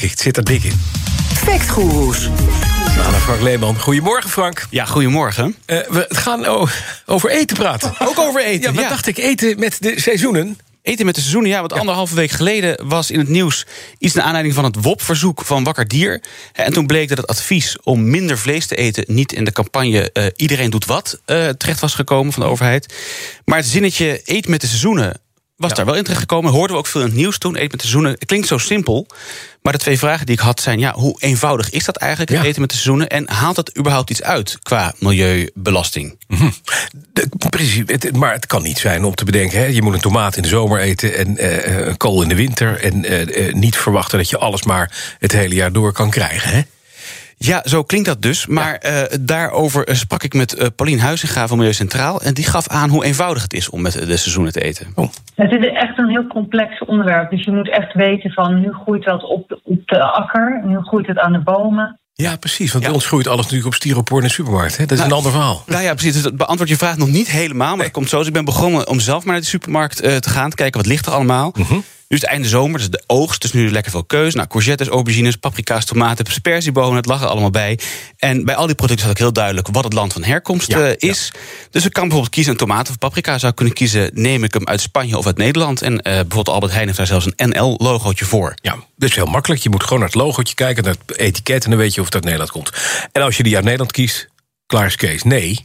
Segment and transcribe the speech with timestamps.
[0.00, 0.80] Het zit er dik in.
[1.34, 2.28] Factgoeroes.
[2.96, 3.80] Nou, Frank Leeman.
[3.80, 4.66] Goedemorgen, Frank.
[4.70, 5.56] Ja, goedemorgen.
[5.66, 6.68] Uh, we gaan
[7.06, 7.94] over eten praten.
[8.08, 8.80] Ook over eten, ja.
[8.80, 9.18] Wat dacht ik?
[9.18, 10.58] Eten met de seizoenen?
[10.82, 11.58] Eten met de seizoenen, ja.
[11.58, 11.78] Want ja.
[11.78, 13.66] anderhalve week geleden was in het nieuws...
[13.98, 16.22] iets naar aanleiding van het WOP-verzoek van Wakker Dier.
[16.52, 19.04] En toen bleek dat het advies om minder vlees te eten...
[19.06, 22.94] niet in de campagne uh, Iedereen doet wat uh, terecht was gekomen van de overheid.
[23.44, 25.20] Maar het zinnetje eet met de seizoenen
[25.56, 25.76] was ja.
[25.76, 26.52] daar wel in terecht gekomen.
[26.52, 27.54] Hoorden we ook veel in het nieuws toen.
[27.54, 28.12] Eten met de seizoenen.
[28.12, 29.06] Het klinkt zo simpel.
[29.62, 32.42] Maar de twee vragen die ik had zijn: ja, hoe eenvoudig is dat eigenlijk, ja.
[32.42, 33.08] eten met de seizoenen?
[33.08, 36.18] En haalt dat überhaupt iets uit qua milieubelasting?
[37.12, 40.00] De, precies, het, maar het kan niet zijn om te bedenken: hè, je moet een
[40.00, 42.80] tomaat in de zomer eten en uh, een kool in de winter.
[42.80, 46.50] En uh, niet verwachten dat je alles maar het hele jaar door kan krijgen.
[46.50, 46.62] Hè?
[47.38, 48.46] Ja, zo klinkt dat dus.
[48.46, 49.10] Maar ja.
[49.12, 52.20] uh, daarover sprak ik met uh, Paulien Huizinga van Milieu Centraal.
[52.20, 54.86] En die gaf aan hoe eenvoudig het is om met de seizoenen te eten.
[54.94, 55.08] Oh.
[55.34, 57.30] Het is echt een heel complex onderwerp.
[57.30, 60.62] Dus je moet echt weten van nu groeit dat op de, op de akker.
[60.64, 61.98] Nu groeit het aan de bomen.
[62.12, 62.72] Ja, precies.
[62.72, 62.90] Want ja.
[62.90, 64.76] bij ons groeit alles natuurlijk op styropoor in de supermarkt.
[64.76, 64.82] Hè?
[64.86, 65.62] Dat is nou, een ander verhaal.
[65.66, 66.12] Nou ja, precies.
[66.12, 67.66] Dus dat beantwoord je vraag nog niet helemaal.
[67.66, 67.84] Maar nee.
[67.84, 68.18] het komt zo.
[68.18, 70.50] Dus ik ben begonnen om zelf maar naar de supermarkt uh, te gaan.
[70.50, 71.52] Te kijken wat ligt er allemaal.
[71.54, 71.84] Mm -hmm.
[72.08, 73.42] Nu is het einde zomer, dus de oogst.
[73.42, 74.36] Dus nu lekker veel keuze.
[74.36, 76.96] Nou, courgettes, aubergines, paprika's, tomaten, sperziebonen.
[76.96, 77.78] Het lag er allemaal bij.
[78.16, 80.78] En bij al die producten had ik heel duidelijk wat het land van herkomst ja,
[80.78, 81.30] uh, is.
[81.32, 81.40] Ja.
[81.70, 83.38] Dus ik kan bijvoorbeeld kiezen een tomaat of paprika.
[83.38, 85.82] Zou ik kunnen kiezen, neem ik hem uit Spanje of uit Nederland.
[85.82, 88.54] En uh, bijvoorbeeld Albert Heijn heeft daar zelfs een NL-logootje voor.
[88.62, 89.62] Ja, dat is heel makkelijk.
[89.62, 91.64] Je moet gewoon naar het logootje kijken, naar het etiket...
[91.64, 92.70] en dan weet je of het uit Nederland komt.
[93.12, 94.28] En als je die uit Nederland kiest,
[94.66, 95.22] klaar is Kees.
[95.22, 95.64] Nee,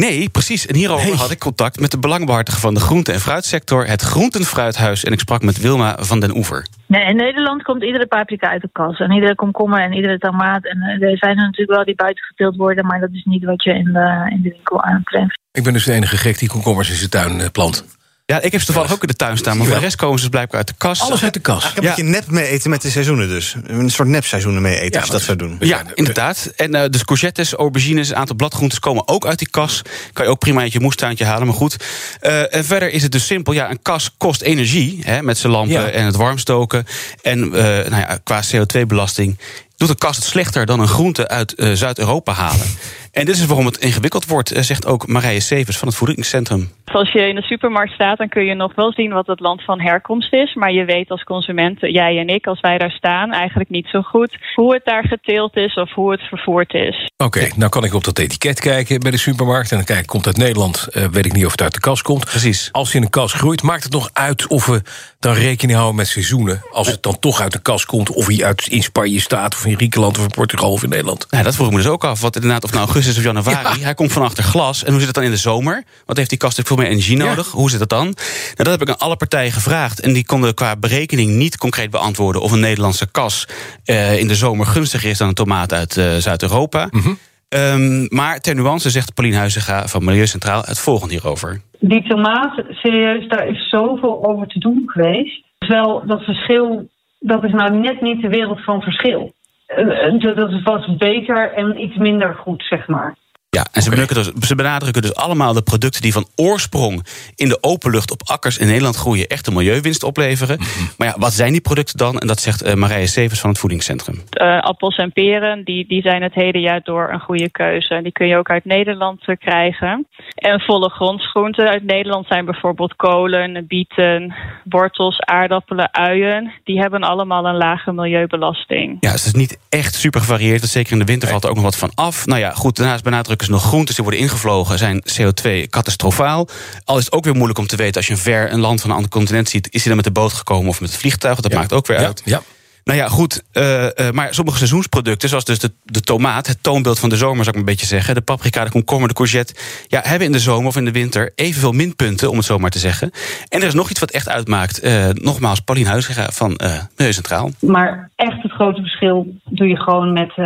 [0.00, 0.66] Nee, precies.
[0.66, 1.16] En hierover nee.
[1.16, 5.04] had ik contact met de belangbehartiger van de groente- en fruitsector, het Groentenfruithuis.
[5.04, 6.66] En ik sprak met Wilma van den Oever.
[6.86, 8.98] Nee, in Nederland komt iedere paprika uit de kas.
[8.98, 10.64] En iedere komkommer en iedere tomaat.
[10.64, 13.64] En er zijn er natuurlijk wel die buiten geteeld worden, maar dat is niet wat
[13.64, 15.38] je in de, in de winkel aantreft.
[15.52, 17.98] Ik ben dus de enige gek die komkommers in zijn tuin plant.
[18.30, 19.56] Ja, ik heb ze toevallig ook in de tuin staan.
[19.56, 21.00] Maar voor de rest komen ze dus blijkbaar uit de kas.
[21.00, 21.64] Alles uit de kas.
[21.68, 21.90] Ik heb ja.
[21.90, 23.56] een beetje nep mee eten met de seizoenen dus.
[23.66, 25.56] Een soort nepseizoenen mee eten, ja, als je dat zou doen.
[25.60, 26.52] Ja, inderdaad.
[26.56, 29.82] En uh, dus courgettes, aubergines, een aantal bladgroentes komen ook uit die kas.
[30.12, 31.76] Kan je ook prima uit je moestuintje halen, maar goed.
[32.22, 33.52] Uh, en verder is het dus simpel.
[33.52, 35.88] Ja, een kas kost energie, hè, met zijn lampen ja.
[35.88, 36.86] en het warmstoken.
[37.22, 39.38] En uh, nou ja, qua CO2-belasting
[39.80, 42.66] doet een kas het slechter dan een groente uit uh, Zuid-Europa halen.
[43.12, 46.70] En dit is waarom het ingewikkeld wordt, zegt ook Marije Severs van het Voedingscentrum.
[46.84, 49.64] Als je in de supermarkt staat, dan kun je nog wel zien wat het land
[49.64, 50.54] van herkomst is.
[50.54, 54.02] Maar je weet als consument, jij en ik, als wij daar staan, eigenlijk niet zo
[54.02, 57.10] goed hoe het daar geteeld is of hoe het vervoerd is.
[57.16, 59.70] Oké, okay, nou kan ik op dat etiket kijken bij de supermarkt.
[59.70, 61.80] En dan kijk, komt het uit Nederland, uh, weet ik niet of het uit de
[61.80, 62.24] kas komt.
[62.24, 62.68] Precies.
[62.72, 64.82] Als je in een kas groeit, maakt het nog uit of we
[65.18, 66.62] dan rekening houden met seizoenen.
[66.70, 69.66] Als het dan toch uit de kas komt, of hij uit in Spanje staat, of
[69.66, 71.26] in Griekenland, of in Portugal, of in Nederland.
[71.30, 72.20] Ja, dat vroeg ik me dus ook af.
[72.20, 73.84] Wat inderdaad, of nou augustus of januari, ja.
[73.84, 74.84] hij komt van achter glas.
[74.84, 75.84] En hoe zit het dan in de zomer?
[76.06, 77.46] Wat heeft die kast natuurlijk veel meer energie nodig?
[77.46, 77.58] Ja.
[77.58, 78.04] Hoe zit dat dan?
[78.04, 78.14] Nou,
[78.54, 80.00] dat heb ik aan alle partijen gevraagd.
[80.00, 83.48] En die konden qua berekening niet concreet beantwoorden of een Nederlandse kas
[83.84, 86.88] uh, in de zomer gunstiger is dan een tomaat uit uh, Zuid-Europa.
[86.90, 87.18] Mm -hmm.
[87.48, 91.60] um, maar ter nuance zegt Paulien Huizinga van Milieucentraal het volgende hierover.
[91.78, 95.44] Die tomaat, serieus, daar is zoveel over te doen geweest.
[95.58, 96.88] Terwijl dat verschil,
[97.18, 99.34] dat is nou net niet de wereld van verschil.
[99.76, 103.16] Uh, dat was beter en iets minder goed, zeg maar.
[103.56, 104.06] Ja, en ze, okay.
[104.06, 108.22] dus, ze, benadrukken dus allemaal de producten die van oorsprong in de open lucht op
[108.24, 110.56] akkers in Nederland groeien, echt een milieuwinst opleveren.
[110.58, 110.88] Mm -hmm.
[110.98, 112.18] Maar ja, wat zijn die producten dan?
[112.18, 114.14] En dat zegt uh, Marije Severs van het Voedingscentrum.
[114.14, 118.00] Uh, appels en peren, die, die zijn het hele jaar door een goede keuze.
[118.02, 120.06] Die kun je ook uit Nederland uh, krijgen.
[120.34, 124.34] En volle grondsgroenten uit Nederland zijn bijvoorbeeld kolen, bieten,
[124.64, 126.52] wortels, aardappelen, uien.
[126.64, 128.96] Die hebben allemaal een lage milieubelasting.
[129.00, 130.62] Ja, dus het is niet echt super gevarieerd.
[130.62, 132.26] Zeker in de winter valt er ook nog wat van af.
[132.26, 136.48] Nou ja, goed, daarnaast benadrukken ze nog groentes die worden ingevlogen, zijn CO2 catastrofaal.
[136.84, 138.80] Al is het ook weer moeilijk om te weten als je een ver een land
[138.80, 140.98] van een ander continent ziet, is hij dan met de boot gekomen of met het
[140.98, 141.40] vliegtuig?
[141.40, 141.58] Dat ja.
[141.58, 142.06] maakt ook weer ja.
[142.06, 142.22] uit.
[142.24, 142.42] Ja.
[142.84, 143.42] Nou ja, goed.
[143.52, 147.44] Uh, uh, maar sommige seizoensproducten, zoals dus de, de tomaat, het toonbeeld van de zomer,
[147.44, 148.14] zou ik maar een beetje zeggen.
[148.14, 149.54] De paprika, de komkommer, de courgette.
[149.86, 152.70] Ja, hebben in de zomer of in de winter evenveel minpunten, om het zo maar
[152.70, 153.10] te zeggen.
[153.48, 154.84] En er is nog iets wat echt uitmaakt.
[154.84, 156.60] Uh, nogmaals, Paulien Huizinga van
[156.96, 157.50] Milieu Centraal.
[157.60, 160.36] Maar echt het grote verschil doe je gewoon met,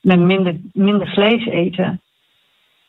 [0.00, 2.00] met minder, minder vlees eten.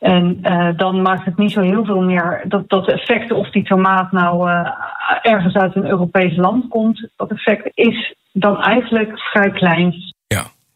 [0.04, 3.64] En uh, dan maakt het niet zo heel veel meer dat, dat effect of die
[3.64, 4.70] tomaat nou uh,
[5.22, 7.08] ergens uit een Europees land komt.
[7.16, 10.13] Dat effect is dan eigenlijk vrij klein.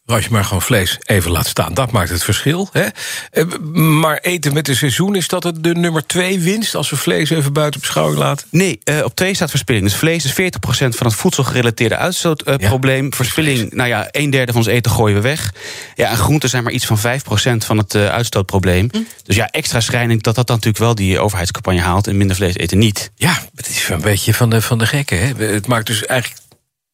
[0.08, 2.70] Als je maar gewoon vlees even laat staan, dat maakt het verschil.
[2.72, 2.86] Hè?
[3.32, 6.76] Eh, Maar eten met een seizoen, is dat het de nummer twee winst...
[6.76, 8.48] als we vlees even buiten beschouwing laten?
[8.52, 9.86] Nee, eh, op twee staat verspilling.
[9.86, 13.14] Dus vlees is 40% van het voedselgerelateerde uitstootprobleem.
[13.14, 15.54] Verspilling, nou ja, een derde van ons eten gooien we weg.
[15.96, 18.90] Ja, en groenten zijn maar iets van 5% van het eh, uitstootprobleem.
[19.24, 22.08] Dus ja, extra schrijnend dat dat dan natuurlijk wel die overheidscampagne haalt...
[22.08, 23.12] en minder vlees eten niet.
[23.16, 25.20] Ja, het is een beetje van de, van de gekken.
[25.20, 25.46] Hè?
[25.46, 26.42] Het maakt dus eigenlijk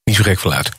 [0.04, 0.72] niet zo gek veel uit.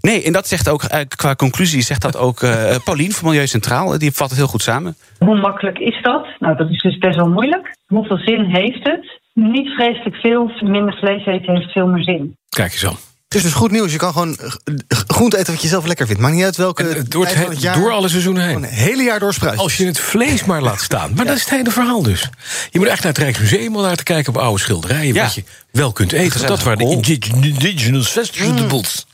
[0.00, 3.46] Nee, en dat zegt ook, eh, qua conclusie zegt dat ook eh Paulien van Milieu
[3.46, 3.98] Centraal.
[3.98, 4.96] Die vat het heel goed samen.
[5.18, 6.26] Hoe makkelijk is dat?
[6.38, 7.76] Nou, dat is dus best wel moeilijk.
[7.86, 9.20] Hoeveel zin heeft het?
[9.34, 10.50] Niet vreselijk veel.
[10.60, 12.36] Minder vlees eten heeft veel meer zin.
[12.48, 12.96] Kijk eens aan.
[13.28, 13.92] Het is dus goed nieuws.
[13.92, 14.50] Je kan gewoon eh,
[14.88, 16.20] groente eten wat je zelf lekker vindt.
[16.22, 17.74] Maakt niet uit welke En, door, het tijd van he- het jaar.
[17.80, 18.52] door alle seizoenen heen.
[18.54, 19.58] Gewoon een hele jaar door spruit.
[19.58, 21.12] Als je het vlees maar laat staan.
[21.14, 22.28] Maar dat is het hele verhaal dus.
[22.70, 25.14] Je moet echt naar het Rijksmuseum om daar te kijken op oude schilderijen.
[25.14, 25.22] Ja.
[25.22, 26.46] Wat je wel kunt eten.
[26.46, 29.06] Dat waren de indig- indigenous vegetables.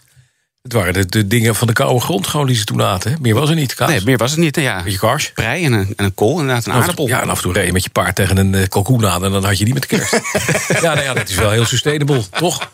[0.65, 3.11] Het waren de, de dingen van de koude grond gewoon die ze toen aten.
[3.13, 3.17] hè.
[3.21, 3.75] Meer was er niet.
[3.75, 3.91] Kaas.
[3.91, 4.57] Nee, meer was het niet.
[4.57, 5.31] Ja, Beetje kaars.
[5.33, 7.07] prei en een, en een kool, inderdaad, een Af aardappel.
[7.07, 9.25] Ja, en af en toe reed je met je paard tegen een uh, kalkoen aan...
[9.25, 10.13] en dan had je die met de kerst.
[10.69, 12.71] ja, nou ja, dat is wel heel sustainable, toch?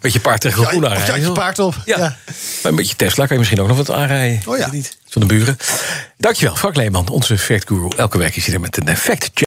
[0.00, 1.14] Met je paard tegen kalkoen je aanrijden.
[1.14, 1.74] had je paard op.
[1.84, 1.98] Ja.
[1.98, 2.16] Ja.
[2.62, 4.40] Maar een beetje Tesla kan je misschien ook nog wat aanrijden.
[4.46, 4.70] Oh ja.
[4.70, 4.96] Niet.
[5.08, 5.56] Van de buren.
[6.18, 7.88] Dankjewel, Frank Leeman, onze factguru.
[7.96, 9.46] Elke week is hij er met een effect check.